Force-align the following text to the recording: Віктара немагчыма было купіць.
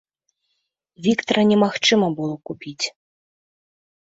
Віктара 1.07 1.43
немагчыма 1.51 2.07
было 2.21 2.35
купіць. 2.51 2.85